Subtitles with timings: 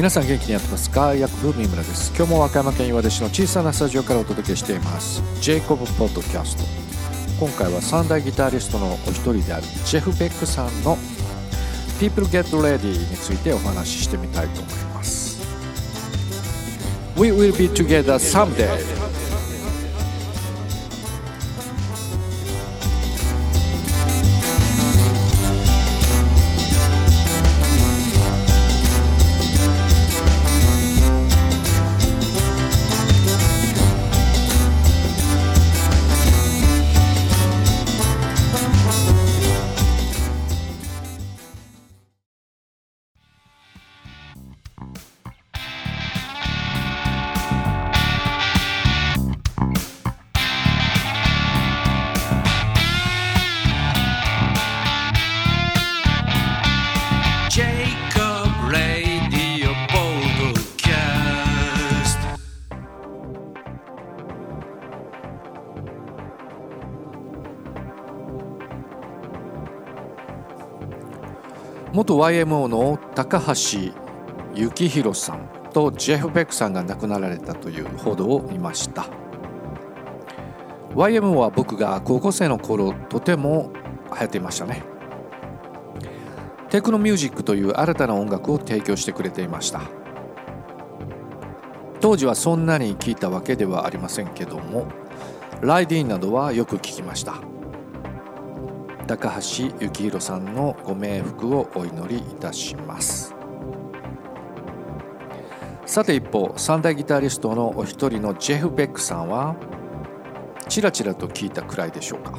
[0.00, 1.14] 皆さん元気にやってますか？
[1.14, 2.10] ヤクブ三村です。
[2.16, 5.22] 今日も和歌山県岩出市の小さなスタジオからお届けしています。
[5.42, 6.64] ジェイコブポッドキャスト
[7.38, 10.96] 今回は三大ギタリストのお一人であるジェフ・ベックさんの
[12.00, 15.38] People Get Ready についてお話ししてみたいと思います。
[17.18, 18.70] We will be together someday
[72.00, 73.92] 元 YMO の高橋
[74.54, 79.06] 幸宏さんとジェフ・ベックさんが亡くなられたという報道を見ました。
[80.94, 83.70] YMO は僕が高校生の頃とても
[84.12, 84.82] 流行っていましたね。
[86.70, 89.82] テクノミュージックという新たな音楽を提供してくれていました。
[92.00, 94.86] 当時はそんなに聴いたわけではありませんけども
[95.60, 97.49] ライディーンなどはよく聞きました。
[99.10, 103.34] 高橋幸宏さんのご冥福をお祈りいたします。
[105.84, 109.56] さて一方三大ギタリストのお一人のジェフ・ベックさんは
[110.68, 112.38] ちらちらと聞いたくらいでしょうか。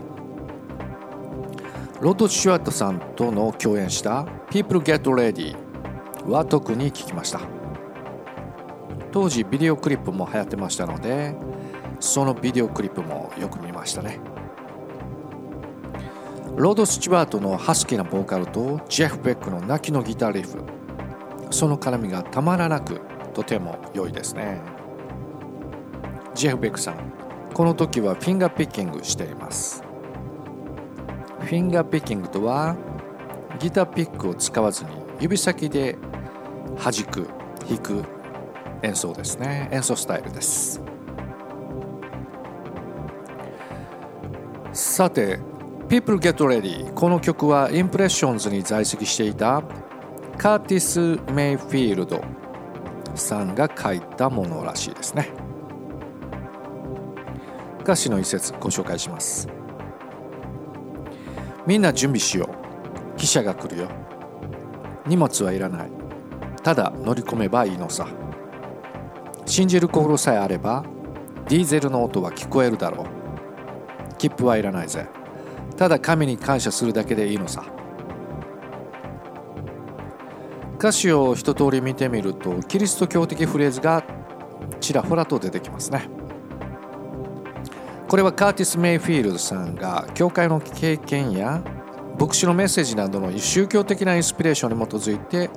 [2.00, 5.58] ロッド・シュワットさんとの共演した「People Get Ready」
[6.26, 7.42] は特に聞きました。
[9.12, 11.36] 当時ビデオクリップも流行ってましたので
[12.00, 14.22] そのビデオクリップもよく見ましたね。
[16.58, 20.64] ロード・スチュワートのハスキーなボーカルとジェフ・ベックの泣きのギターリフ。
[21.50, 23.02] その絡みがたまらなく
[23.34, 24.62] とても良いですね。
[26.36, 26.96] ジェフ・ベックさん
[27.54, 29.84] この時はフィンガーピッキングしています。
[31.40, 32.76] フィンガーピッキングとは
[33.60, 35.98] ギターピックを使わずに指先で
[36.78, 37.28] 弾く
[37.68, 38.04] 弾く
[38.84, 39.70] 演奏ですね。
[39.72, 40.82] 演奏スタイルです。
[44.74, 45.40] さて
[45.92, 49.62] People Get Ready この曲はインプレッションズに在籍していた
[50.38, 52.24] カーティス・メイフィールド
[53.14, 55.28] さんが書いたものらしいですね。
[57.82, 59.50] 歌詞の一節ご紹介します。
[61.68, 62.50] みんな準備しよ
[63.16, 63.18] う。
[63.18, 63.90] 記者が来るよ。
[65.06, 65.92] 荷物はいらない。
[66.64, 68.08] ただ乗り込めばいいのさ。
[69.46, 70.86] 信じる心さえあれば
[71.50, 74.16] ディーゼルの音は聞こえるだろう。
[74.16, 75.10] 切符はいらないぜ。
[75.82, 77.66] ただ神に感謝するだけでいいのさ。
[80.78, 84.04] 歌詞を一通り見てみるとキリスト教的フレーズが
[84.80, 86.08] ちらほらと出てきますね。
[88.08, 91.64] これはカーティス・メイフィールドさんが教会の経験や
[92.20, 95.50] 牧師のメッセージなどの宗教的なインスピレーションに基づいて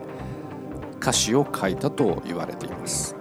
[1.03, 3.15] 歌詞を書いたと言われています。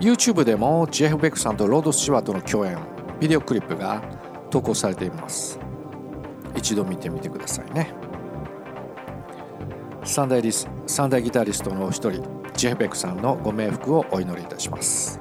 [0.00, 2.76] YouTube でもジェフ・ベックさんとロード・スチュワートの共演
[3.20, 4.15] ビデオクリップが
[4.50, 5.58] 投稿されています。
[6.54, 7.92] 一度見てみてくださいね。
[10.04, 12.22] 三大リス三大ギタリストのお一人
[12.54, 15.20] ジェフ・ベックさんのご冥福をお祈りいたします。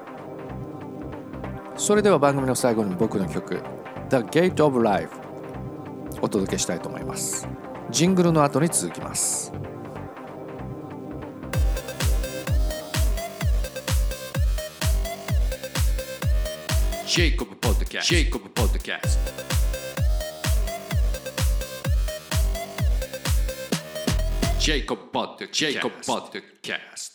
[1.76, 3.62] それでは番組の最後に僕の曲
[4.10, 5.10] The Gate of Life
[6.22, 7.48] お届けしたいと思います。
[7.90, 9.52] ジングルの後に続きます。
[17.08, 17.55] ジェイコブ
[26.06, 27.10] ポッドキャス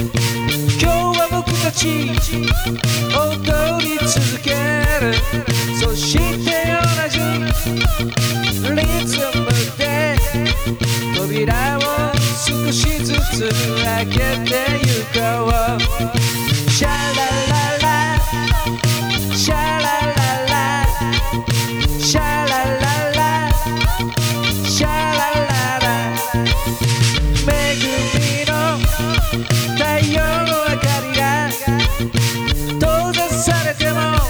[0.00, 3.34] 今日は僕たち踊
[3.84, 4.50] り続け
[5.00, 5.12] る
[5.76, 7.18] そして同じ
[8.76, 10.14] リズムで
[11.16, 11.80] 扉を
[12.46, 13.50] 少しずつ
[13.82, 14.18] 開け
[14.48, 14.54] て
[14.86, 14.86] ゆ
[15.20, 16.57] こう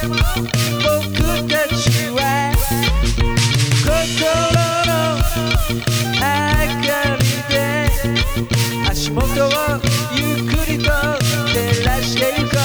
[0.02, 0.14] 僕
[1.48, 2.52] たちは
[3.82, 3.90] 心
[4.86, 4.90] の
[6.14, 6.22] 明
[6.86, 7.58] かりで
[8.88, 9.26] 足元を
[10.14, 10.84] ゆっくりと
[11.52, 12.58] 照らしていこう。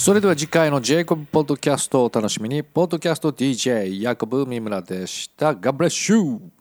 [0.00, 2.64] それでは次回のジェイコブポッドキャストをお楽しみに。
[2.64, 5.52] ポッドキャスト DJ ヤコブ三村でした。
[5.52, 6.59] God bless you!